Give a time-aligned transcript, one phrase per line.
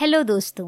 [0.00, 0.66] Hello दोस्तों,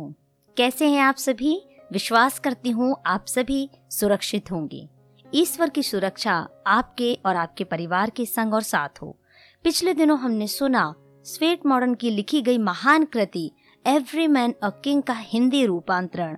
[0.57, 1.55] कैसे हैं आप सभी?
[1.93, 4.89] विश्वास करती हूँ आप सभी सुरक्षित होंगे।
[5.35, 6.35] ईश्वर की सुरक्षा
[6.67, 9.17] आपके और आपके परिवार के संग और साथ हो।
[9.65, 10.95] पिछले दिनों हमने सुना,
[11.25, 13.51] स्वेट मॉडर्न की लिखी गई महान कृति
[13.85, 16.37] एवरी मैन अ किंग का हिंदी रूपांतरण,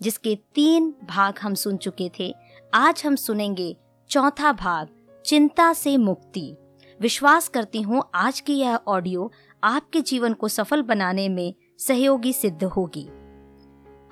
[0.00, 2.34] जिसके तीन भाग हम सुन चुके थे।
[2.74, 3.76] आज हम सुनेंगे
[4.10, 4.88] चौथा भाग,
[5.24, 6.54] चिंता से मुक्ति।
[7.00, 9.32] विश्वास करती हूँ आज की यह ऑडियो
[9.64, 13.08] आपके जीवन को सफल बनाने में सहयोगी सिद्ध होगी।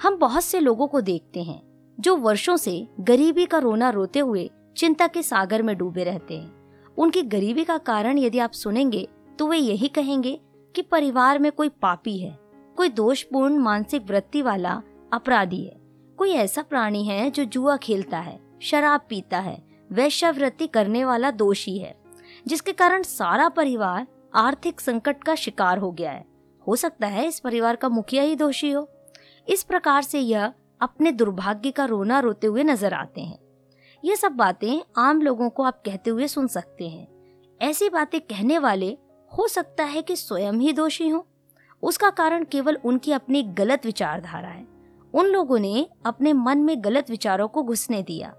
[0.00, 1.60] हम बहुत से लोगों को देखते हैं,
[1.98, 6.94] जो वर्षों से गरीबी का रोना रोते हुए चिंता के सागर में डूबे रहते हैं।
[6.98, 9.06] उनकी गरीबी का कारण यदि आप सुनेंगे
[9.38, 10.38] तो वे यही कहेंगे
[10.74, 12.38] कि परिवार में कोई पापी है,
[12.76, 14.80] कोई दोषपूर्ण मानसिक वृत्ति वाला
[15.12, 15.76] अपराधी है,
[16.18, 21.76] कोई ऐसा प्राणी है जो जुआ खेलता है, शराब पीता है, वैश्यावृत्ति करने वाला दोषी
[21.78, 21.94] है,
[22.46, 26.24] जिसके कारण सारा परिवार आर्थिक संकट का शिकार हो गया है।
[26.66, 28.88] हो सकता है इस परिवार का मुखिया ही दोषी हो।
[29.48, 33.38] इस प्रकार से यह अपने दुर्भाग्य का रोना रोते हुए नज़र आते हैं।
[34.04, 37.08] ये सब बातें आम लोगों को आप कहते हुए सुन सकते हैं।
[37.60, 38.98] ऐसी बातें कहने वाले
[39.32, 41.26] हो सकता है कि स्वयं ही दोषी हो।
[41.82, 44.66] उसका कारण केवल उनकी अपनी गलत विचारधारा है।
[45.14, 48.34] उन लोगों ने अपने मन में गलत विचारों को घुसने दिया।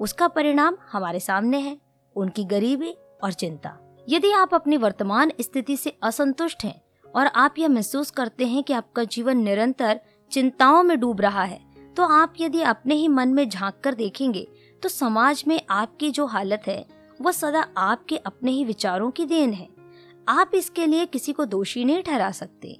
[0.00, 1.76] उसका परिणाम हमारे सामने है,
[2.16, 6.80] उनकी गरीबी और चिंता। यदि आप अपनी वर्तमान स्थिति से असंतुष्ट हैं
[7.14, 10.00] और आप यह महसूस करते हैं कि आपका जीवन निरंतर
[10.32, 11.60] चिंताओं में डूब रहा है।
[11.96, 14.46] तो आप यदि अपने ही मन में झाँक कर देखेंगे
[14.82, 16.84] तो समाज में आपकी जो हालत है
[17.20, 19.68] वह सदा आपके अपने ही विचारों की देन है।
[20.28, 22.78] आप इसके लिए किसी को दोषी नहीं ठहरा सकते।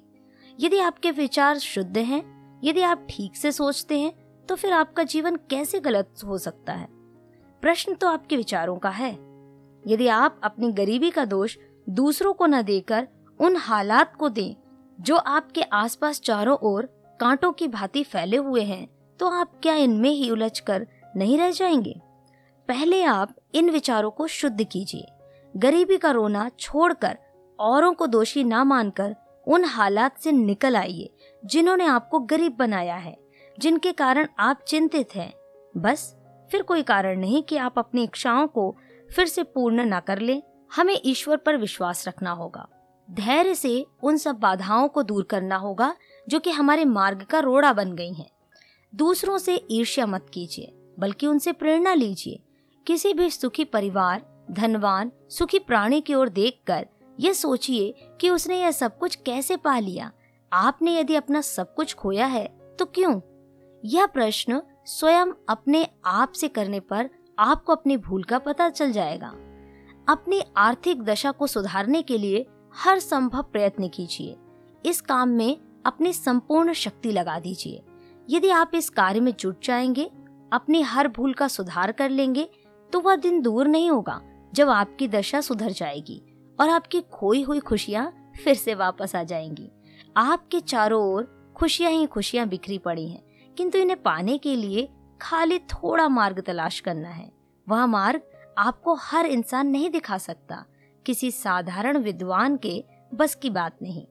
[0.59, 4.11] यदि आपके विचार शुद्ध हैं, यदि आप ठीक से सोचते हैं
[4.49, 6.87] तो फिर आपका जीवन कैसे गलत हो सकता है?
[7.63, 9.11] प्रश्न तो आपके विचारों का है।
[9.87, 11.57] यदि आप अपनी गरीबी का दोष
[11.89, 13.07] दूसरों को न देकर
[13.39, 14.55] उन हालात को दें,
[15.01, 16.85] जो आपके आसपास चारों ओर
[17.19, 18.87] कांटों की भांति फैले हुए हैं
[19.19, 22.01] तो आप क्या इनमें ही उलझ कर नहीं रह जाएँगे?
[22.67, 25.07] पहले आप इन विचारों को शुद्ध कीजिए।
[25.55, 27.17] गरीबी का रोना छोड़कर,
[27.59, 29.15] औरों को दोषी ना मानकर,
[29.47, 31.09] उन हालात से निकल आइए,
[31.45, 33.17] जिन्होंने आपको गरीब बनाया है,
[33.59, 35.33] जिनके कारण आप चिंतित हैं।
[35.77, 36.15] बस,
[36.51, 38.75] फिर कोई कारण नहीं कि आप अपनी इच्छाओं को
[39.15, 40.41] फिर से पूर्ण न कर लें।
[40.75, 42.67] हमें ईश्वर पर विश्वास रखना होगा।
[43.11, 45.95] धैर्य से उन सब बाधाओं को दूर करना होगा,
[46.29, 48.29] जो कि हमारे मार्ग का रोड़ा बन गई हैं।
[48.93, 52.39] दूसरों से ईर्ष्या मत कीजिए, बल्कि उनसे प्रेरणा लीजिए।
[52.87, 56.87] किसी भी सुखी परिवार, धनवान, सुखी प्राणी की ओर देखकर
[57.19, 60.11] यह सोचिए कि उसने यह सब कुछ कैसे पा लिया।
[60.53, 62.45] आपने यदि अपना सब कुछ खोया है
[62.79, 63.19] तो क्यों?
[63.85, 67.09] यह प्रश्न स्वयं अपने आप से करने पर
[67.39, 69.27] आपको अपनी भूल का पता चल जाएगा।
[70.09, 72.45] अपनी आर्थिक दशा को सुधारने के लिए
[72.75, 74.35] हर संभव प्रयत्न कीजिए।
[74.85, 77.83] इस काम में अपनी संपूर्ण शक्ति लगा दीजिए।
[78.29, 80.09] यदि आप इस कार्य में जुट जाएँगे,
[80.53, 82.49] अपनी हर भूल का सुधार कर लेंगे
[82.91, 84.19] तो वह दिन दूर नहीं होगा
[84.53, 86.21] जब आपकी दशा सुधर जाएगी
[86.59, 88.11] और आपकी खोई हुई खुशियाँ
[88.43, 89.71] फिर से वापस आ जाएँगी।
[90.17, 93.23] आपके चारों ओर खुशियाँ ही खुशियाँ बिखरी पड़ी हैं,
[93.57, 94.89] किंतु इन्हें पाने के लिए
[95.21, 97.31] खाली थोड़ा मार्ग तलाश करना है।
[97.67, 98.21] वह मार्ग
[98.57, 100.63] आपको हर इंसान नहीं दिखा सकता।
[101.05, 102.83] किसी साधारण विद्वान के
[103.13, 104.05] बस की बात नहीं।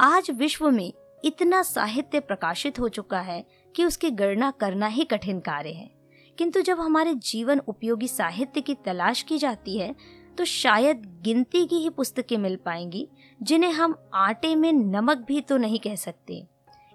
[0.00, 0.92] आज विश्व में
[1.24, 3.44] इतना साहित्य प्रकाशित हो चुका है
[3.76, 5.90] कि उसकी गणना करना ही कठिन कार्य है।
[6.38, 9.94] किंतु जब हमारे जीवन उपयोगी साहित्य की तलाश की जाती है
[10.38, 13.08] तो शायद गिनती की ही पुस्तकें मिल पाएँगी,
[13.42, 16.46] जिन्हें हम आटे में नमक भी तो नहीं कह सकते।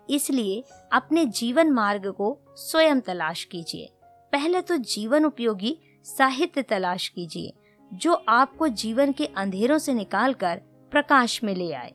[0.09, 3.89] इसलिए अपने जीवन मार्ग को स्वयं तलाश कीजिए।
[4.31, 7.53] पहले तो जीवन उपयोगी साहित्य तलाश कीजिए।
[7.93, 10.61] जो आपको जीवन के अंधेरों से निकालकर
[10.91, 11.93] प्रकाश में ले आए।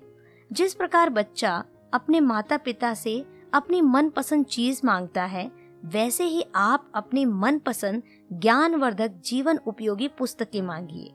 [0.52, 5.52] जिस प्रकार बच्चा अपने माता पिता से अपनी मनपसंद चीज़ माँगता है,
[5.84, 11.12] वैसे ही आप अपनी मनपसंद ज्ञानवर्धक जीवन उपयोगी पुस्तकें मांगिए।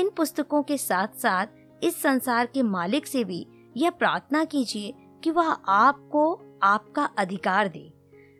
[0.00, 1.46] इन पुस्तकों के साथ साथ
[1.82, 3.46] इस संसार के मालिक से भी
[3.76, 7.92] यह प्रार्थना कीजिए कि वह आपको आपका अधिकार दे।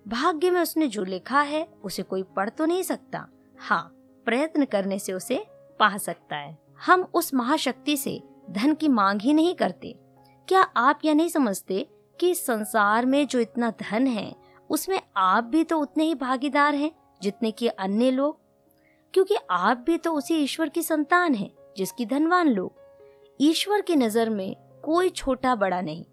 [0.08, 3.92] भाग्य में उसने जो लिखा है, उसे कोई पढ़ तो नहीं सकता। हाँ
[4.24, 5.46] प्रयत्न करने से उसे
[5.78, 9.98] पा सकता है। हम उस महाशक्ति से धन की मांग ही नहीं करते।
[10.48, 11.86] क्या आप यह नहीं समझते
[12.20, 14.34] कि संसार में जो इतना धन है,
[14.70, 16.90] उसमें आप भी तो उतने ही भागीदार हैं
[17.22, 18.40] जितने कि अन्य लोग?
[19.14, 22.72] क्योंकि आप भी तो उसी ईश्वर की संतान हैं, जिसकी धनवान लोग।
[23.40, 26.04] ईश्वर की नज़र में कोई छोटा बड़ा नहीं।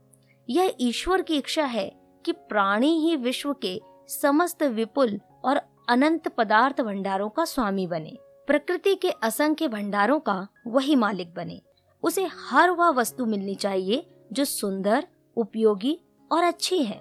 [0.49, 1.95] यह ईश्वर की इच्छा है
[2.25, 8.17] कि प्राणी ही विश्व के समस्त विपुल और अनंत पदार्थ भंडारों का स्वामी बने।
[8.47, 11.61] प्रकृति के असंख्य भंडारों का वही मालिक बने।
[12.03, 15.07] उसे हर वह वस्तु मिलनी चाहिए जो सुंदर,
[15.37, 15.99] उपयोगी
[16.31, 16.99] और अच्छी है।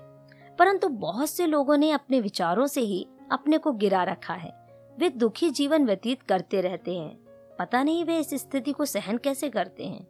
[0.59, 4.53] परंतु बहुत से लोगों ने अपने विचारों से ही अपने को गिरा रखा है।
[4.99, 7.17] वे दुखी जीवन व्यतीत करते रहते हैं।
[7.59, 10.07] पता नहीं वे इस स्थिति को सहन कैसे करते हैं।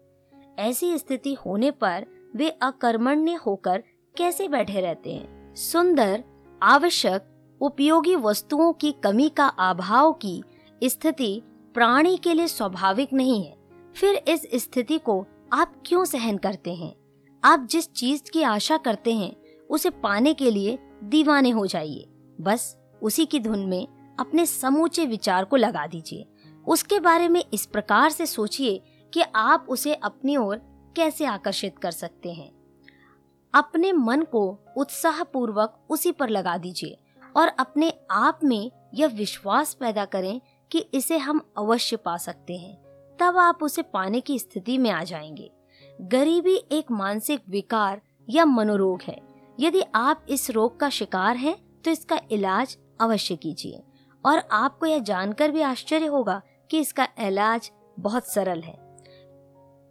[0.59, 2.07] ऐसी स्थिति होने पर
[2.37, 3.85] वे अकर्मण्य होकर
[4.17, 5.55] कैसे बैठे रहते हैं?
[5.55, 6.25] सुंदर,
[6.63, 7.25] आवश्यक,
[7.61, 10.43] उपयोगी वस्तुओं की कमी का अभाव की
[10.85, 11.43] स्थिति
[11.75, 13.57] प्राणी के लिए स्वाभाविक नहीं है।
[13.97, 16.97] फिर इस स्थिति को आप क्यों सहन करते हैं?
[17.45, 19.37] आप जिस चीज़ की आशा करते हैं,
[19.71, 22.07] उसे पाने के लिए दीवाने हो जाइए।
[22.41, 26.27] बस उसी की धुन में अपने समूचे विचार को लगा दीजिए।
[26.69, 28.83] उसके बारे में इस प्रकार से सोचिए
[29.15, 30.57] कि आप उसे अपनी ओर
[30.97, 32.53] कैसे आकर्षित कर सकते हैं।
[33.55, 36.99] अपने मन को उत्साह पूर्वक उसी पर लगा दीजिए
[37.37, 40.41] और अपने आप में यह विश्वास पैदा करें
[40.73, 42.77] कि इसे हम अवश्य पा सकते हैं।
[43.21, 45.51] तब आप उसे पाने की स्थिति में आ जाएँगे।
[46.01, 49.21] गरीबी एक मानसिक विकार या मनोरोग है।
[49.61, 53.83] यदि आप इस रोग का शिकार हैं तो इसका इलाज अवश्य कीजिए।
[54.27, 57.71] और आपको यह जानकर भी आश्चर्य होगा कि इसका इलाज
[58.01, 58.79] बहुत सरल है।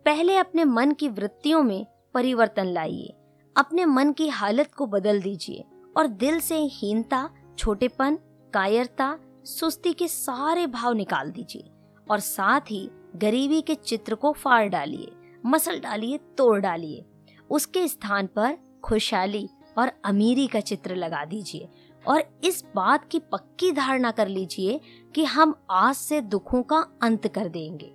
[0.06, 3.14] पहले अपने मन की वृत्तियों में परिवर्तन लाइए।
[3.58, 5.66] अपने मन की हालत को बदल दीजिए
[5.98, 8.18] और दिल से हीनता, छोटेपन,
[8.54, 11.70] कायरता सुस्ती के सारे भाव निकाल दीजिए
[12.12, 15.12] और साथ ही गरीबी के चित्र को फाड़ डालिए,
[15.46, 17.06] मसल डालिए, तोड़ डालिए।
[17.50, 21.70] उसके स्थान पर खुशहाली और अमीरी का चित्र लगा दीजिए
[22.08, 24.80] और इस बात की पक्की धारणा कर लीजिए
[25.16, 27.94] कि हम आज से दुखों का अंत कर देंगे।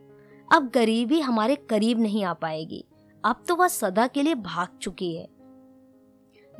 [0.52, 2.84] अब गरीबी हमारे करीब नहीं आ पाएगी।
[3.24, 5.28] अब तो वह सदा के लिए भाग चुकी है।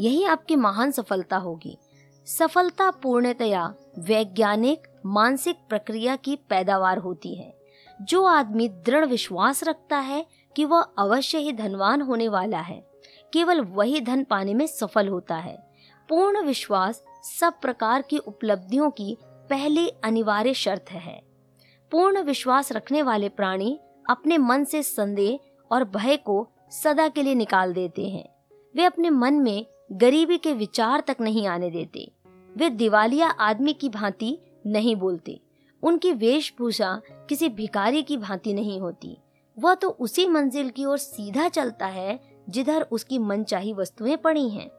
[0.00, 1.77] यही आपकी महान सफलता होगी।
[2.26, 7.56] सफलता पूर्णतया वैज्ञानिक मानसिक प्रक्रिया की पैदावार होती है।
[8.02, 10.26] जो आदमी दृढ़ विश्वास रखता है
[10.56, 12.87] कि वह अवश्य ही धनवान होने वाला है,
[13.32, 15.70] केवल वही धन पाने में सफल होता है।
[16.08, 17.05] पूर्ण विश्वास
[17.40, 21.23] सब प्रकार की उपलब्धियों की पहली अनिवार्य शर्त है।
[21.90, 23.81] पूर्ण विश्वास रखने वाले प्राणी
[24.11, 25.38] अपने मन से संदेह
[25.70, 28.28] और भय को सदा के लिए निकाल देते हैं।
[28.76, 32.12] वे अपने मन में गरीबी के विचार तक नहीं आने देते।
[32.56, 35.41] वे दिवालिया आदमी की भांति नहीं बोलते।
[35.82, 39.19] उनकी वेशभूषा किसी भिकारी की भांति नहीं होती।
[39.58, 44.70] वह तो उसी मंजिल की ओर सीधा चलता है, जिधर उसकी मनचाही वस्तुएँ पड़ी हैं।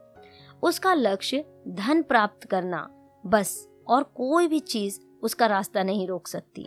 [0.62, 2.90] उसका लक्ष्य धन प्राप्त करना,
[3.26, 6.66] बस, और कोई भी चीज़ उसका रास्ता नहीं रोक सकती।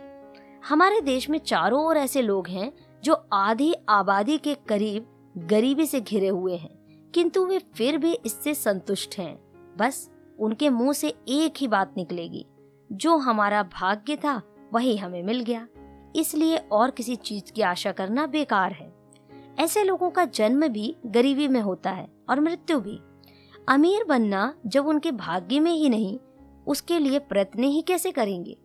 [0.68, 2.72] हमारे देश में चारों ओर ऐसे लोग हैं,
[3.04, 5.06] जो आधी आबादी के करीब
[5.36, 10.11] गरीबी से घिरे हुए हैं, किंतु वे फिर भी इससे संतुष्ट हैं। बस
[10.42, 12.46] उनके मुँह से एक ही बात निकलेगी।
[12.92, 14.42] जो हमारा भाग्य था,
[14.72, 15.68] वही हमें मिल गया।
[16.16, 18.94] इसलिए और किसी चीज़ की आशा करना बेकार है।
[19.58, 23.00] ऐसे लोगों का जन्म भी गरीबी में होता है और मृत्यु भी।
[23.68, 26.18] अमीर बनना जब उनके भाग्य में ही नहीं,
[26.66, 28.56] उसके लिए प्रयत्न ही कैसे करेंगे?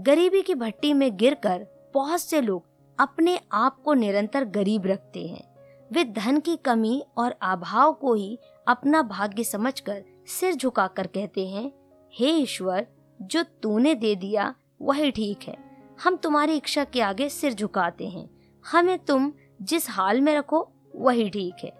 [0.00, 2.62] गरीबी की भट्टी में गिरकर बहुत से लोग
[2.98, 5.50] अपने आप को निरंतर गरीब रखते हैं।
[5.92, 8.38] वे धन की कमी और अभाव को ही
[8.68, 11.72] अपना भाग्य समझकर सिर झुकाकर कहते हैं
[12.14, 12.86] हे ईश्वर
[13.22, 15.56] जो तूने दे दिया वही ठीक है।
[16.04, 18.28] हम तुम्हारी इच्छा के आगे सिर झुकाते हैं।
[18.64, 19.32] हमें तुम
[19.62, 21.70] जिस हाल में रखो वही ठीक है।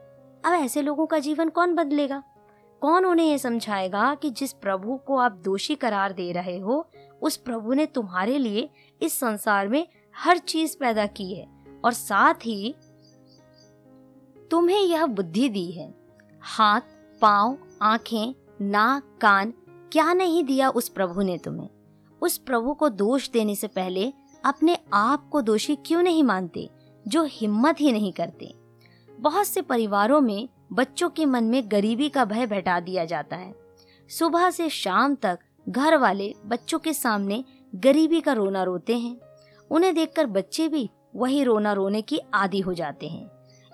[0.45, 2.23] अब ऐसे लोगों का जीवन कौन बदलेगा?
[2.81, 6.89] कौन उन्हें यह समझाएगा कि जिस प्रभु को आप दोषी करार दे रहे हो
[7.23, 8.71] उस प्रभु ने तुम्हारे लिए
[9.03, 9.87] इस संसार में
[10.17, 11.49] हर चीज़ पैदा की है
[11.85, 12.75] और साथ ही
[14.51, 15.95] तुम्हें यह बुद्धि दी है।
[16.41, 16.81] हाथ
[17.21, 19.55] पाँव, आँखें, नाक, कान,
[19.93, 21.69] क्या नहीं दिया उस प्रभु ने तुम्हें?
[22.23, 24.13] उस प्रभु को दोष देने से पहले
[24.45, 26.71] अपने आप को दोषी क्यों नहीं मानते,
[27.09, 28.55] जो हिम्मत ही नहीं करते?
[29.21, 33.55] बहुत से परिवारों में बच्चों के मन में गरीबी का भय बैठा दिया जाता है।
[34.09, 37.45] सुबह से शाम तक घर वाले बच्चों के सामने
[37.75, 39.17] गरीबी का रोना रोते हैं।
[39.71, 43.31] उन्हें देखकर बच्चे भी वही रोना रोने की आदि हो जाते हैं।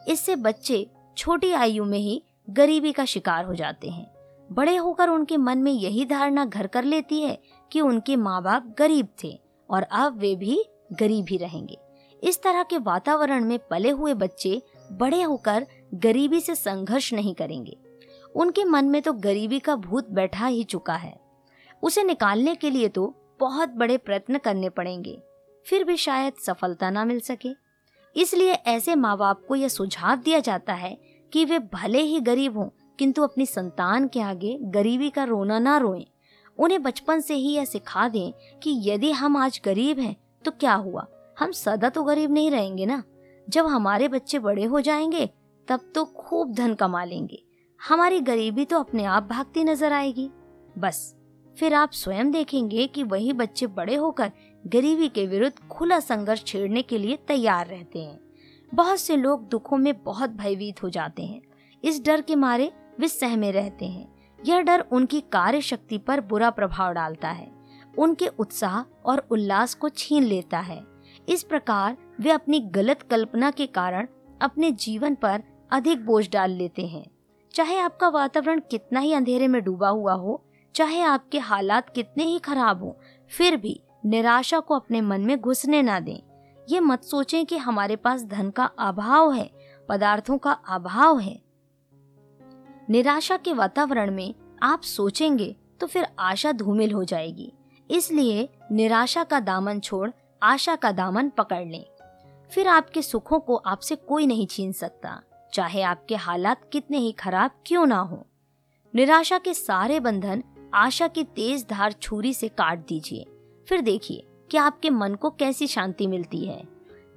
[0.09, 4.07] इससे बच्चे छोटी आयु में ही गरीबी का शिकार हो जाते हैं।
[4.51, 7.39] बड़े होकर उनके मन में यही धारणा घर कर लेती है
[7.73, 9.39] कि उनके माँ बाप गरीब थे
[9.71, 10.63] और अब वे भी
[10.93, 11.79] गरीब ही रहेंगे।
[12.23, 14.63] इस तरह के वातावरण में पले हुए बच्चे
[14.93, 17.77] बड़े होकर गरीबी से संघर्ष नहीं करेंगे।
[18.35, 21.15] उनके मन में तो गरीबी का भूत बैठा ही चुका है।
[21.83, 25.19] उसे निकालने के लिए तो बहुत बड़े प्रयत्न करने पड़ेंगे।
[25.67, 27.49] फिर भी शायद सफलता ना मिल सके।
[28.17, 30.97] इसलिए ऐसे माँ बाप को यह सुझाव दिया जाता है
[31.33, 32.69] कि वे भले ही गरीब हों,
[32.99, 36.05] किंतु अपनी संतान के आगे गरीबी का रोना ना रोएँ।
[36.59, 40.75] उन्हें बचपन से ही यह सिखा दें कि यदि हम आज गरीब हैं तो क्या
[40.75, 41.07] हुआ?
[41.39, 43.03] हम सदा तो गरीब नहीं रहेंगे ना?
[43.49, 45.29] जब हमारे बच्चे बड़े हो जाएँगे,
[45.69, 47.43] तब तो खूब धन कमा लेंगे।
[47.81, 50.29] हमारी गरीबी तो अपने आप भागती नज़र आएगी।
[50.79, 51.15] बस,
[51.57, 54.33] फिर आप स्वयं देखेंगे कि वही बच्चे बड़े होकर
[54.65, 58.19] गरीबी के विरुद्ध खुला संघर्ष छेड़ने के लिए तैयार रहते हैं।
[58.75, 61.43] बहुत से लोग दुखों में बहुत भयभीत हो जाते हैं।
[61.85, 66.51] इस डर के मारे वे सहमे रहते हैं। यह डर उनकी कार्य शक्ति पर बुरा
[66.51, 67.53] प्रभाव डालता है।
[67.99, 70.85] उनके उत्साह और उल्लास को छीन लेता है।
[71.29, 74.09] इस प्रकार वे अपनी गलत कल्पना के कारण
[74.43, 77.11] अपने जीवन पर अधिक बोझ डाल लेते हैं।
[77.55, 80.45] चाहे आपका वातावरण कितना ही अंधेरे में डूबा हुआ हो,
[80.75, 82.97] चाहे आपके हालात कितने ही खराब हो,
[83.39, 86.21] फिर भी निराशा को अपने मन में घुसने ना दें।
[86.69, 89.51] ये मत सोचें कि हमारे पास धन का अभाव है,
[89.89, 91.41] पदार्थों का अभाव है।
[92.91, 97.53] निराशा के वातावरण में आप सोचेंगे तो फिर आशा धूमिल हो जाएगी।
[97.91, 100.11] इसलिए निराशा का दामन छोड़,
[100.43, 101.85] आशा का दामन पकड़ लें।
[102.51, 105.21] फिर आपके सुखों को आपसे कोई नहीं छीन सकता,
[105.53, 108.27] चाहे आपके हालात कितने ही खराब क्यों ना हो।
[108.95, 110.43] निराशा के सारे बंधन
[110.75, 113.27] आशा की तेज धार छुरी से काट दीजिए।
[113.69, 116.69] फिर देखिए कि आपके मन को कैसी शांति मिलती है।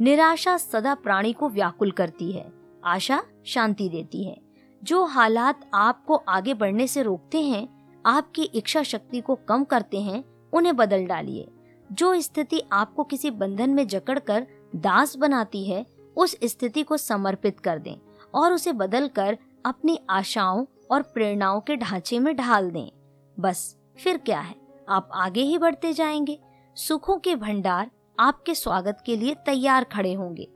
[0.01, 2.53] निराशा सदा प्राणी को व्याकुल करती है,
[2.85, 4.41] आशा शांति देती है।
[4.83, 10.23] जो हालात आपको आगे बढ़ने से रोकते हैं, आपकी इच्छा शक्ति को कम करते हैं,
[10.53, 11.47] उन्हें बदल डालिए।
[11.91, 15.85] जो स्थिति आपको किसी बंधन में जकड़कर दास बनाती है,
[16.17, 17.95] उस स्थिति को समर्पित कर दें
[18.35, 22.91] और उसे बदल कर अपनी आशाओं और प्रेरणाओं के ढांचे में ढाल दें।
[23.39, 24.55] बस, फिर क्या है?
[24.89, 26.39] आप आगे ही बढ़ते जाएँगे।
[26.75, 30.47] सुखों के भंडार आपके स्वागत के लिए तैयार खड़े होंगे।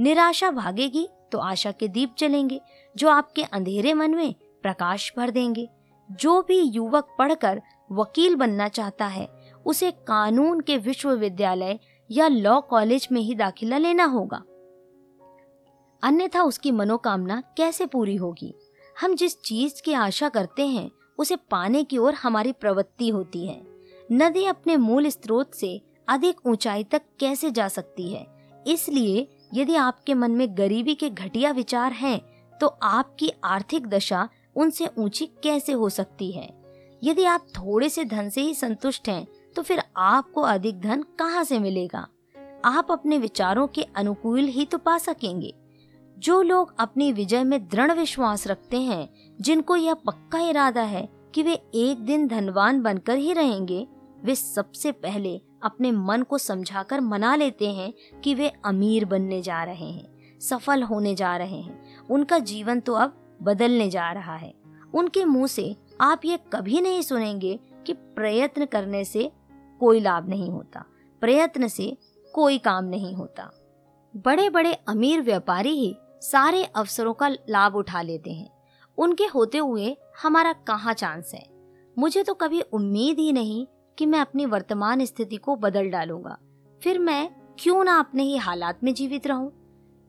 [0.00, 2.60] निराशा भागेगी तो आशा के दीप जलेंगे,
[2.96, 5.68] जो आपके अंधेरे मन में प्रकाश भर देंगे।
[6.12, 7.62] जो भी युवक पढ़कर
[7.92, 9.28] वकील बनना चाहता है,
[9.66, 11.78] उसे कानून के विश्वविद्यालय
[12.10, 14.42] या लॉ कॉलेज में ही दाखिला लेना होगा।
[16.02, 18.54] अन्यथा उसकी मनोकामना कैसे पूरी होगी?
[19.00, 23.69] हम जिस चीज़ की आशा करते हैं, उसे पाने की ओर हमारी प्रवृत्ति होती है।
[24.12, 28.26] नदी अपने मूल स्रोत से अधिक ऊंचाई तक कैसे जा सकती है?
[28.66, 32.20] इसलिए यदि आपके मन में गरीबी के घटिया विचार हैं,
[32.60, 36.48] तो आपकी आर्थिक दशा उनसे ऊँची कैसे हो सकती है?
[37.04, 39.26] यदि आप थोड़े से धन से ही संतुष्ट हैं
[39.56, 42.06] तो फिर आपको अधिक धन कहाँ से मिलेगा?
[42.64, 45.54] आप अपने विचारों के अनुकूल ही तो पा सकेंगे।
[46.18, 49.08] जो लोग अपनी विजय में दृढ़ विश्वास रखते हैं
[49.40, 53.86] जिनको यह पक्का इरादा है कि वे एक दिन धनवान बनकर ही रहेंगे
[54.24, 59.62] वे सबसे पहले अपने मन को समझाकर मना लेते हैं कि वे अमीर बनने जा
[59.64, 64.54] रहे हैं, सफल होने जा रहे हैं। उनका जीवन तो अब बदलने जा रहा है।
[64.94, 69.30] उनके मुँह से आप ये कभी नहीं सुनेंगे कि प्रयत्न करने से
[69.80, 70.84] कोई लाभ नहीं होता,
[71.22, 71.96] प्रयत्न से
[72.34, 73.50] कोई काम नहीं होता।
[74.14, 78.50] बड़े बड़े अमीर व्यापारी ही सारे अवसरों का लाभ उठा लेते हैं।
[78.98, 81.46] उनके होते हुए हमारा कहाँ चांस है?
[81.98, 83.66] मुझे तो कभी उम्मीद ही नहीं
[84.00, 86.38] कि मैं अपनी वर्तमान स्थिति को बदल डालूँगा।
[86.82, 89.52] फिर मैं क्यों ना अपने ही हालात में जीवित रहूँ?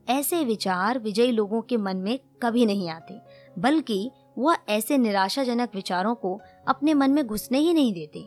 [0.10, 3.20] ऐसे विचार विजयी लोगों के मन में कभी नहीं आते,
[3.60, 8.20] बल्कि वह ऐसे निराशाजनक विचारों को अपने मन में घुसने ही नहीं देते।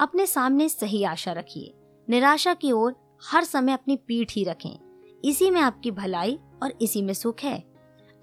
[0.00, 1.74] अपने सामने सही आशा रखिए,
[2.10, 2.96] निराशा की ओर
[3.32, 4.78] हर समय अपनी पीठ ही रखें।
[5.24, 7.64] इसी में आपकी भलाई और इसी में सुख है।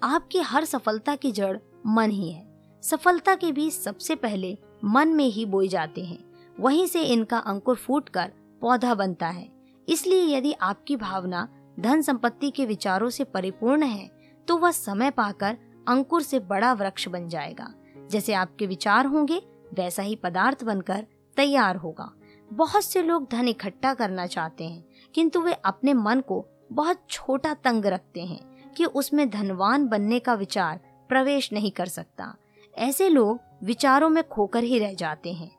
[0.02, 2.48] आपकी हर सफलता की जड़ मन ही है।
[2.82, 6.25] सफलता के बीज सबसे पहले मन में ही बोए जाते हैं।
[6.60, 8.32] वहीं से इनका अंकुर फूटकर
[8.62, 9.48] पौधा बनता है।
[9.88, 11.48] इसलिए यदि आपकी भावना
[11.80, 14.10] धन संपत्ति के विचारों से परिपूर्ण है
[14.48, 15.56] तो वह समय पाकर
[15.88, 17.72] अंकुर से बड़ा वृक्ष बन जाएगा।
[18.10, 19.42] जैसे आपके विचार होंगे,
[19.74, 22.10] वैसा ही पदार्थ बनकर तैयार होगा।
[22.50, 24.84] बहुत से लोग धन इकट्ठा करना चाहते हैं,
[25.14, 30.34] किंतु वे अपने मन को बहुत छोटा तंग रखते हैं कि उसमें धनवान बनने का
[30.34, 32.34] विचार प्रवेश नहीं कर सकता।
[32.74, 35.50] ऐसे लोग विचारों में खोकर ही रह जाते हैं।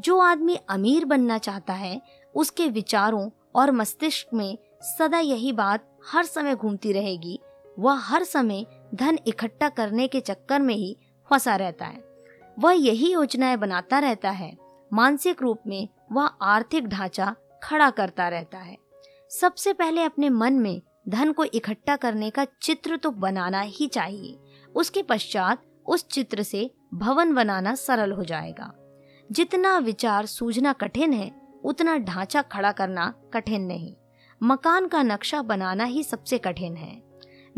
[0.00, 2.02] जो आदमी अमीर बनना चाहता है,
[2.34, 7.40] उसके विचारों और मस्तिष्क में सदा यही बात हर समय घूमती रहेगी।
[7.78, 10.96] वह हर समय धन इकट्ठा करने के चक्कर में ही
[11.30, 12.04] फंसा रहता है।
[12.58, 14.56] वह यही योजनाएँ बनाता रहता है।
[14.92, 18.76] मानसिक रूप में वह आर्थिक ढांचा खड़ा करता रहता है।
[19.30, 24.38] सबसे पहले अपने मन में धन को इकट्ठा करने का चित्र तो बनाना ही चाहिए।
[24.74, 28.83] उसके पश्चात उस चित्र से भवन बनाना सरल हो जाएगा।
[29.32, 31.32] जितना विचार सूझना कठिन है,
[31.64, 33.94] उतना ढांचा खड़ा करना कठिन नहीं।
[34.42, 37.02] मकान का नक्शा बनाना ही सबसे कठिन है।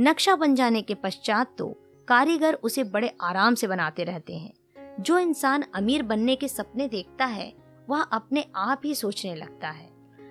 [0.01, 4.53] नक्शा बन जाने के पश्चात तो कारीगर उसे बड़े आराम से बनाते रहते हैं।
[5.01, 7.55] जो इंसान अमीर बनने के सपने देखता है,
[7.89, 9.91] वह अपने आप ही सोचने लगता है।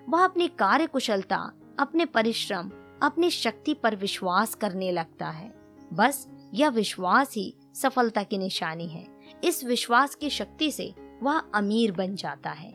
[0.09, 2.71] वह अपनी कार्य कुशलता अपने परिश्रम,
[3.03, 5.53] अपनी शक्ति पर विश्वास करने लगता है।
[5.93, 9.07] बस, यह विश्वास ही सफलता की निशानी है।
[9.43, 12.73] इस विश्वास की शक्ति से वह अमीर बन जाता है।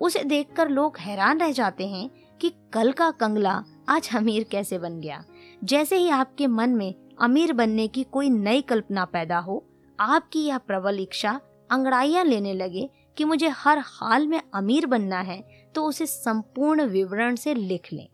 [0.00, 2.08] उसे देखकर लोग हैरान रह जाते हैं
[2.40, 5.24] कि कल का कंगला आज अमीर कैसे बन गया।
[5.64, 9.64] जैसे ही आपके मन में अमीर बनने की कोई नई कल्पना पैदा हो,
[9.98, 11.40] आपकी यह प्रबल इच्छा
[11.70, 15.40] अंगड़ाइया लेने लगे कि मुझे हर हाल में अमीर बनना है
[15.74, 18.06] तो उसे संपूर्ण विवरण से लिख लें।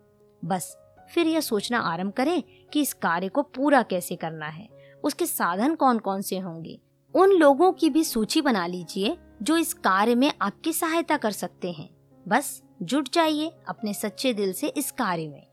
[0.42, 0.76] बस,
[1.10, 4.68] फिर यह सोचना आरंभ करें कि इस कार्य को पूरा कैसे करना है।
[5.04, 6.78] उसके साधन कौन कौन से होंगे?
[7.14, 11.72] उन लोगों की भी सूची बना लीजिए जो इस कार्य में आपकी सहायता कर सकते
[11.72, 11.90] हैं।
[12.28, 15.46] बस जुट जाइए अपने सच्चे दिल से इस कार्य में।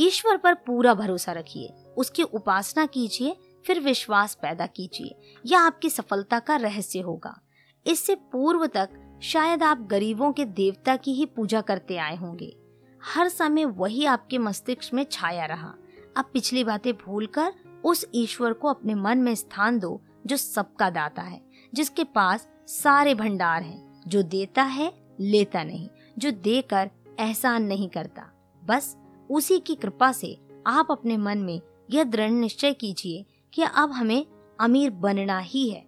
[0.00, 5.16] ईश्वर पर पूरा भरोसा रखिए। उसकी उपासना कीजिए, फिर विश्वास पैदा कीजिए।
[5.46, 7.40] यह आपकी सफलता का रहस्य होगा।
[7.86, 12.56] इससे पूर्व तक शायद आप गरीबों के देवता की ही पूजा करते आए होंगे।
[13.04, 15.74] हर समय वही आपके मस्तिष्क में छाया रहा।
[16.16, 17.54] अब पिछली बातें भूलकर
[17.84, 21.42] उस ईश्वर को अपने मन में स्थान दो जो सबका दाता है,
[21.74, 26.90] जिसके पास सारे भंडार हैं। जो देता है, लेता नहीं। जो देकर
[27.20, 28.30] एहसान नहीं करता।
[28.64, 28.96] बस
[29.30, 34.26] उसी की कृपा से आप अपने मन में यह दृढ़ निश्चय कीजिए कि अब हमें
[34.60, 35.86] अमीर बनना ही है।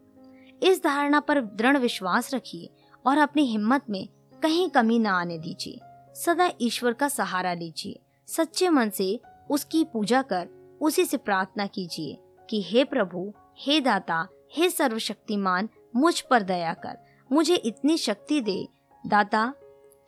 [0.62, 2.70] इस धारणा पर दृढ़ विश्वास रखिए
[3.06, 4.08] और अपनी हिम्मत में
[4.42, 5.80] कहीं कमी न आने दीजिए।
[6.14, 10.48] सदा ईश्वर का सहारा लीजिए। सच्चे मन से उसकी पूजा कर,
[10.80, 12.18] उसी से प्रार्थना कीजिए
[12.50, 16.98] कि हे प्रभु, हे दाता, हे सर्वशक्तिमान मुझ पर दया कर।
[17.32, 18.68] मुझे इतनी शक्ति दे,
[19.06, 19.54] दाता,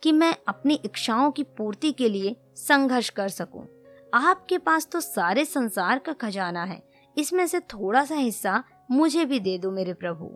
[0.03, 3.67] कि मैं अपनी इच्छाओं की पूर्ति के लिए संघर्ष कर सकूँ।
[4.13, 6.81] आपके पास तो सारे संसार का खजाना है।
[7.17, 10.29] इसमें से थोड़ा सा हिस्सा मुझे भी दे दो मेरे प्रभु।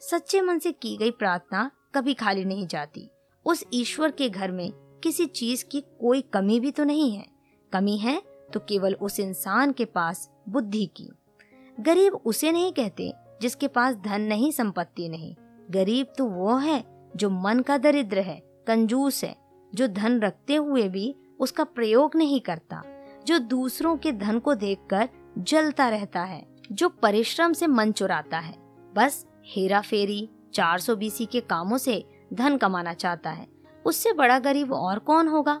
[0.00, 3.08] सच्चे मन से की गई प्रार्थना कभी खाली नहीं जाती।
[3.46, 4.72] उस ईश्वर के घर में
[5.04, 7.26] किसी चीज़ की कोई कमी भी तो नहीं है।
[7.72, 8.22] कमी है
[8.54, 11.10] तो केवल उस इंसान के पास बुद्धि की।
[11.80, 15.34] गरीब उसे नहीं कहते जिसके पास धन नहीं, संपत्ति नहीं।
[15.70, 19.36] गरीब तो वो है जो मन का दरिद्र है, कंजूस है,
[19.74, 22.82] जो धन रखते हुए भी उसका प्रयोग नहीं करता,
[23.26, 25.08] जो दूसरों के धन को देखकर
[25.38, 28.54] जलता रहता है, जो परिश्रम से मन चुराता है।
[28.94, 33.46] बस हेरा फेरी, चार सौ बीसी के कामों से धन कमाना चाहता है।
[33.86, 35.60] उससे बड़ा गरीब और कौन होगा?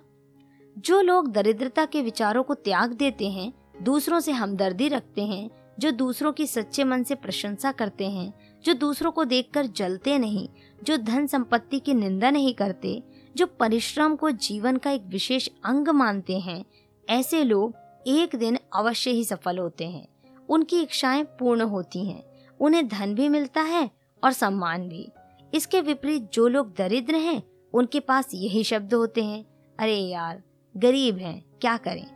[0.78, 5.90] जो लोग दरिद्रता के विचारों को त्याग देते हैं, दूसरों से हमदर्दी रखते हैं जो
[5.90, 10.48] दूसरों की सच्चे मन से प्रशंसा करते हैं, जो दूसरों को देखकर जलते नहीं,
[10.84, 13.02] जो धन संपत्ति की निंदा नहीं करते,
[13.36, 16.64] जो परिश्रम को जीवन का एक विशेष अंग मानते हैं,
[17.08, 17.74] ऐसे लोग
[18.06, 20.08] एक दिन अवश्य ही सफल होते हैं।
[20.48, 22.24] उनकी इच्छाएँ पूर्ण होती हैं,
[22.60, 23.90] उन्हें धन भी मिलता है
[24.24, 25.12] और सम्मान भी।
[25.54, 27.42] इसके विपरीत जो लोग दरिद्र हैं,
[27.74, 29.44] उनके पास यही शब्द होते हैं,
[29.78, 30.42] अरे यार,
[30.76, 32.06] गरीब हैं, क्या करें?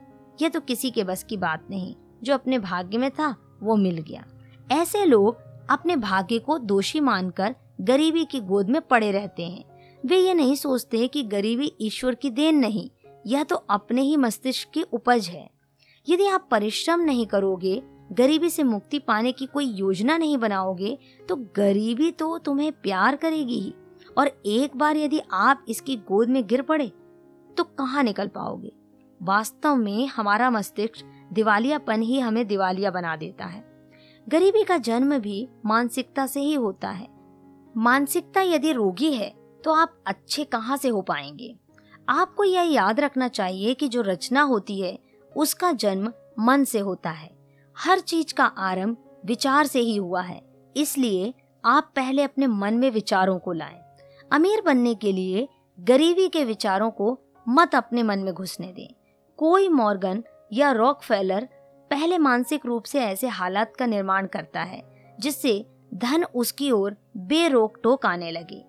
[0.43, 3.99] यह तो किसी के बस की बात नहीं, जो अपने भाग्य में था वो मिल
[3.99, 4.25] गया।
[4.73, 5.37] ऐसे लोग
[5.71, 9.65] अपने भाग्य को दोषी मानकर गरीबी की गोद में पड़े रहते हैं।
[10.05, 12.89] वे ये नहीं सोचते कि गरीबी ईश्वर की देन नहीं,
[13.27, 15.49] यह तो अपने ही मस्तिष्क की उपज है।
[16.09, 20.99] यदि आप परिश्रम नहीं करोगे, गरीबी से मुक्ति पाने की कोई योजना नहीं बनाओगे
[21.29, 23.75] तो गरीबी तो तुम्हें प्यार करेगी ही।
[24.19, 26.91] और एक बार यदि आप इसकी गोद में गिर पड़े
[27.57, 28.73] तो कहाँ निकल पाओगे?
[29.21, 33.65] वास्तव में हमारा मस्तिष्क दिवालियापन ही हमें दिवालिया बना देता है।
[34.29, 37.09] गरीबी का जन्म भी मानसिकता से ही होता है।
[37.77, 41.57] मानसिकता यदि रोगी है तो आप अच्छे कहाँ से हो पाएँगे?
[42.09, 44.99] आपको यह याद रखना चाहिए कि जो रचना होती है,
[45.37, 47.31] उसका जन्म मन से होता है।
[47.79, 50.43] हर चीज़ का आरंभ विचार से ही हुआ है।
[50.77, 53.81] इसलिए आप पहले अपने मन में विचारों को लाएँ।
[54.33, 55.49] अमीर बनने के लिए
[55.81, 57.19] गरीबी के विचारों को
[57.49, 58.89] मत अपने मन में घुसने दें।
[59.37, 61.49] कोई मॉर्गन या रॉक फेलर
[61.91, 64.83] पहले मानसिक रूप से ऐसे हालात का निर्माण करता है
[65.21, 68.65] जिससे धन उसकी ओर बेरोक टोक आने लगे।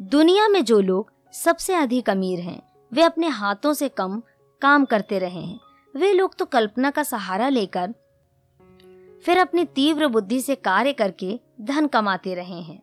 [0.00, 2.62] दुनिया में जो लोग सबसे अधिक अमीर हैं
[2.92, 4.22] वे अपने हाथों से कम
[4.62, 5.60] काम करते रहे हैं।
[5.96, 7.94] वे लोग तो कल्पना का सहारा लेकर
[9.24, 12.82] फिर अपनी तीव्र बुद्धि से कार्य करके धन कमाते रहे हैं।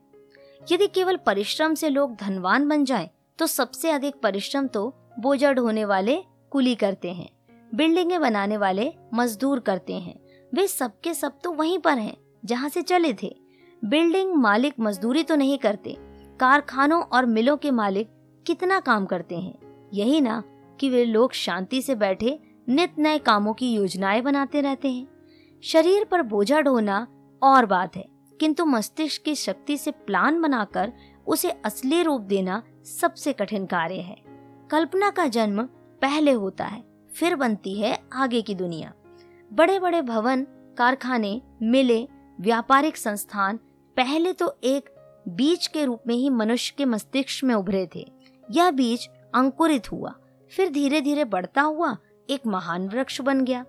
[0.72, 5.86] यदि केवल परिश्रम से लोग धनवान बन जाएँ, तो सबसे अधिक परिश्रम तो बोझ होने
[5.86, 7.35] वाले कुली करते हैं।
[7.72, 10.20] बिल्डिंगें बनाने वाले मजदूर करते हैं।
[10.54, 13.36] वे सबके सब तो वहीं पर हैं, जहाँ से चले थे।
[13.82, 15.96] बिल्डिंग मालिक मजदूरी तो नहीं करते,
[16.40, 18.10] कारखानों और मिलों के मालिक
[18.46, 20.44] कितना काम करते हैं। यही ना
[20.80, 25.08] कि वे लोग शांति से बैठे नित नए कामों की योजनाएँ बनाते रहते हैं।
[25.64, 27.06] शरीर पर बोझा ढोना
[27.42, 28.06] और बात है,
[28.40, 30.94] किंतु मस्तिष्क की शक्ति से प्लान बनाकर
[31.28, 34.18] उसे असली रूप देना सबसे कठिन कार्य है।
[34.72, 35.64] कल्पना का जन्म
[36.02, 36.84] पहले होता है
[37.16, 38.94] फिर बनती है आगे की दुनिया।
[39.52, 40.44] बड़े बड़े भवन,
[40.78, 42.02] कारखाने, मिले,
[42.40, 43.58] व्यापारिक संस्थान
[43.98, 44.90] पहले तो एक
[45.28, 48.06] बीज के रूप में ही मनुष्य के मस्तिष्क में उभरे थे।
[48.52, 50.14] यह बीज अंकुरित हुआ,
[50.52, 51.96] फिर धीरे धीरे बढ़ता हुआ
[52.30, 53.64] एक महान वृक्ष बन गया।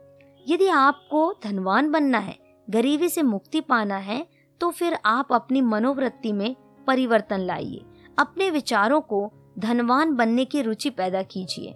[0.46, 2.36] यदि आपको धनवान बनना है,
[2.68, 4.26] गरीबी से मुक्ति पाना है
[4.60, 6.54] तो फिर आप अपनी मनोवृत्ति में
[6.86, 7.82] परिवर्तन लाइए।
[8.18, 11.74] अपने विचारों को धनवान बनने की रुचि पैदा कीजिए।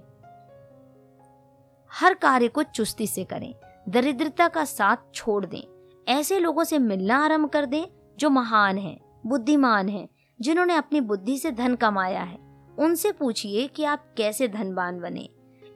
[1.94, 3.54] हर कार्य को चुस्ती से करें
[3.88, 7.86] दरिद्रता का साथ छोड़ दें। ऐसे लोगों से मिलना आरंभ कर दें
[8.18, 10.08] जो महान हैं, बुद्धिमान हैं,
[10.40, 12.38] जिन्होंने अपनी बुद्धि से धन कमाया है।
[12.78, 15.28] उनसे पूछिए कि आप कैसे धनवान बने।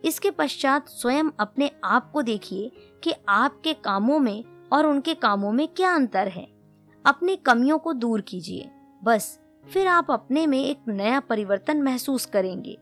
[0.04, 2.72] इसके पश्चात स्वयं अपने आप को देखिए
[3.02, 6.48] कि आपके कामों में और उनके कामों में क्या अंतर है।
[7.06, 8.70] अपनी कमियों को दूर कीजिए।
[9.04, 9.40] बस
[9.72, 12.78] फिर आप अपने में एक नया परिवर्तन महसूस करेंगे।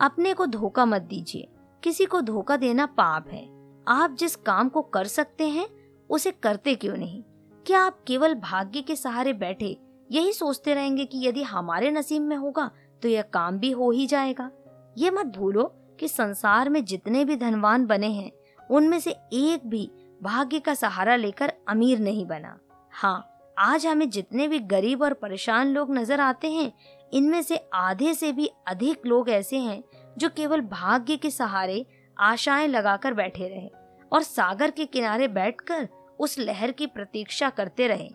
[0.00, 1.48] अपने को धोखा मत दीजिए।
[1.82, 3.44] किसी को धोखा देना पाप है।
[3.86, 5.66] आप जिस काम को कर सकते हैं,
[6.10, 7.22] उसे करते क्यों नहीं?
[7.66, 9.76] क्या आप केवल भाग्य के सहारे बैठे
[10.10, 12.70] यही सोचते रहेंगे कि यदि हमारे नसीब में होगा
[13.02, 14.50] तो यह काम भी हो ही जाएगा?
[14.98, 15.64] ये मत भूलो
[16.00, 18.30] कि संसार में जितने भी धनवान बने हैं,
[18.70, 19.90] उनमें से एक भी
[20.22, 22.58] भाग्य का सहारा लेकर अमीर नहीं बना।
[22.92, 26.72] हाँ आज हमें जितने भी गरीब और परेशान लोग नज़र आते हैं,
[27.12, 29.82] इनमें से आधे से भी अधिक लोग ऐसे हैं
[30.18, 31.86] जो केवल भाग्य के सहारे
[32.18, 33.70] आशाएँ लगाकर बैठे रहे
[34.12, 35.88] और सागर के किनारे बैठकर
[36.20, 38.10] उस लहर की प्रतीक्षा करते रहे।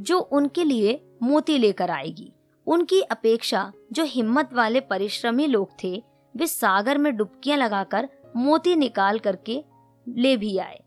[0.00, 2.32] जो उनके लिए मोती लेकर आएगी,
[2.66, 6.02] उनकी अपेक्षा जो हिम्मत वाले परिश्रमी लोग थे,
[6.36, 9.64] वे सागर में डुबकियाँ लगाकर मोती निकाल करके
[10.08, 10.82] ले भी आए।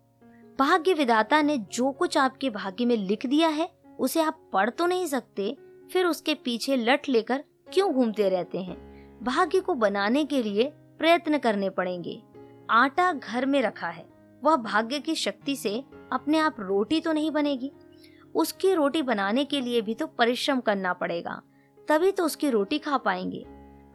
[0.59, 4.85] भाग्य विदाता ने जो कुछ आपके भाग्य में लिख दिया है, उसे आप पढ़ तो
[4.85, 5.57] नहीं सकते
[5.93, 7.43] फिर उसके पीछे लट लेकर
[7.73, 8.95] क्यों घूमते रहते हैं?
[9.23, 12.23] भाग्य को बनाने के लिए प्रयत्न करने पड़ेंगे।
[12.69, 14.05] आटा घर में रखा है।
[14.43, 17.71] वह भाग्य की शक्ति से अपने आप रोटी तो नहीं बनेगी।
[18.35, 21.41] उसकी रोटी बनाने के लिए भी तो परिश्रम करना पड़ेगा।
[21.87, 23.45] तभी तो उसकी रोटी खा पाएँगे।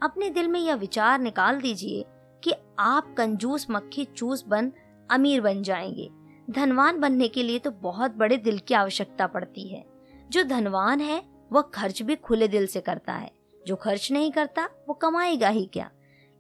[0.03, 2.05] अपने दिल में यह विचार निकाल दीजिए
[2.45, 4.73] कि आप कंजूस, मक्खी, चूस बन
[5.11, 6.11] अमीर बन जाएँगे।
[6.51, 9.87] धनवान बनने के लिए तो बहुत बड़े दिल की आवश्यकता पड़ती है।
[10.31, 14.69] जो धनवान है वह खर्च भी खुले दिल से करता है। जो खर्च नहीं करता,
[14.89, 15.91] वो कमाएगा ही क्या?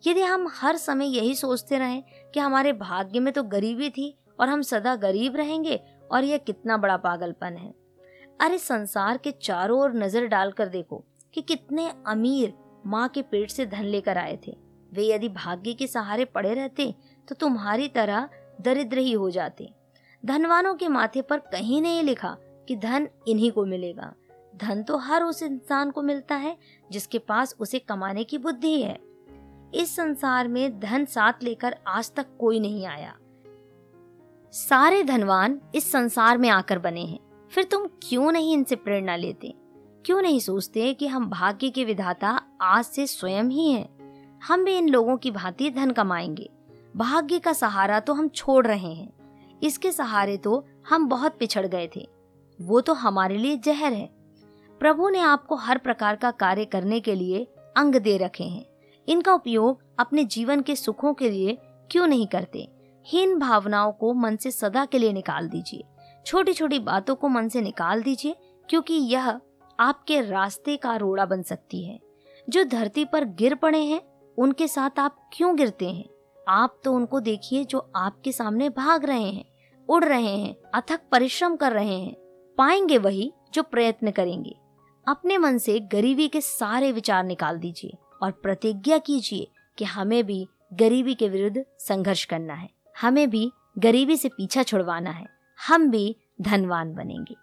[0.03, 2.03] यदि हम हर समय यही सोचते रहें
[2.35, 5.81] कि हमारे भाग्य में तो गरीबी थी और हम सदा गरीब रहेंगे
[6.12, 7.73] और यह कितना बड़ा पागलपन है।
[8.40, 12.53] अरे संसार के चारों ओर नज़र डालकर देखो कि कितने अमीर
[12.87, 14.57] माँ के पेट से धन लेकर आए थे।
[14.92, 16.94] वे यदि भाग्य के सहारे पड़े रहते
[17.29, 18.29] तो तुम्हारी तरह
[18.61, 19.68] दरिद्र ही हो जाते।
[20.23, 22.37] धनवानों के माथे पर कहीं नहीं लिखा
[22.68, 24.12] कि धन इन्हीं को मिलेगा।
[24.56, 26.58] धन तो हर उस इंसान को मिलता है,
[26.92, 29.00] जिसके पास उसे कमाने की बुद्धि है।
[29.74, 33.16] इस संसार में धन साथ लेकर आज तक कोई नहीं आया।
[34.52, 39.54] सारे धनवान इस संसार में आकर बने हैं। फिर तुम क्यों नहीं इनसे प्रेरणा लेते?
[40.06, 44.00] क्यों नहीं सोचते कि हम भाग्य के विधाता आज से स्वयं ही हैं?
[44.44, 46.50] हम भी इन लोगों की भांति धन कमाएँगे।
[46.96, 49.12] भाग्य का सहारा तो हम छोड़ रहे हैं।
[49.62, 52.08] इसके सहारे तो हम बहुत पिछड़ गए थे।
[52.60, 54.19] वो तो हमारे लिए जहर है।
[54.81, 58.66] प्रभु ने आपको हर प्रकार का कार्य करने के लिए अंग दे रखे हैं।
[59.09, 61.59] इनका उपयोग अपने जीवन के सुखों के लिए
[61.90, 62.69] क्यों नहीं करते?
[63.07, 65.85] हीन भावनाओं को मन से सदा के लिए निकाल दीजिए।
[66.27, 68.37] छोटी छोटी बातों को मन से निकाल दीजिए,
[68.69, 69.40] क्योंकि यह
[69.81, 72.01] आपके रास्ते का रोड़ा बन सकती है।
[72.49, 74.03] जो धरती पर गिर पड़े हैं,
[74.38, 76.09] उनके साथ आप क्यों गिरते हैं?
[76.49, 79.45] आप तो उनको देखिए जो आपके सामने भाग रहे हैं,
[79.88, 82.14] उड़ रहे हैं, अथक परिश्रम कर रहे हैं।
[82.59, 84.57] पाएँगे वही जो प्रयत्न करेंगे।
[85.11, 89.46] अपने मन से गरीबी के सारे विचार निकाल दीजिए और प्रतिज्ञा कीजिए
[89.79, 95.11] कि हमें भी गरीबी के विरुद्ध संघर्ष करना है। हमें भी गरीबी से पीछा छुड़वाना
[95.11, 95.27] है।
[95.59, 97.37] हम भी धनवान बनेंगे।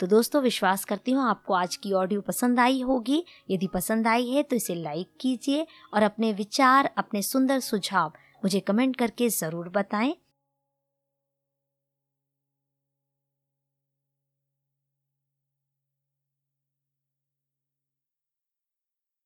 [0.00, 4.28] तो दोस्तों, विश्वास करती हूँ आपको आज की ऑडियो पसंद आई होगी। यदि पसंद आई
[4.28, 8.12] है तो इसे लाइक कीजिए और अपने विचार, अपने सुंदर सुझाव
[8.44, 10.14] मुझे कमेंट करके ज़रूर बताएँ।